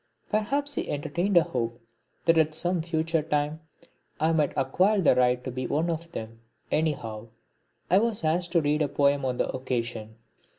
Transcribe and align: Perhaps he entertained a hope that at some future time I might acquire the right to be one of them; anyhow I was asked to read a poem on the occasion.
Perhaps 0.31 0.73
he 0.73 0.89
entertained 0.89 1.37
a 1.37 1.43
hope 1.43 1.79
that 2.25 2.35
at 2.39 2.55
some 2.55 2.81
future 2.81 3.21
time 3.21 3.59
I 4.19 4.31
might 4.31 4.51
acquire 4.57 4.99
the 4.99 5.13
right 5.13 5.43
to 5.43 5.51
be 5.51 5.67
one 5.67 5.91
of 5.91 6.11
them; 6.11 6.39
anyhow 6.71 7.27
I 7.87 7.99
was 7.99 8.23
asked 8.23 8.51
to 8.53 8.61
read 8.61 8.81
a 8.81 8.87
poem 8.87 9.25
on 9.25 9.37
the 9.37 9.47
occasion. 9.55 10.15